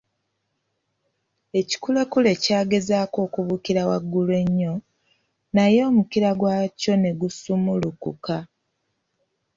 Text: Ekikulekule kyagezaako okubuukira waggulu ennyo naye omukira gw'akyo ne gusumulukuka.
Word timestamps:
Ekikulekule 1.59 2.31
kyagezaako 2.43 3.17
okubuukira 3.27 3.81
waggulu 3.89 4.31
ennyo 4.41 4.73
naye 5.55 5.79
omukira 5.89 6.29
gw'akyo 6.39 6.93
ne 6.97 7.11
gusumulukuka. 7.19 8.35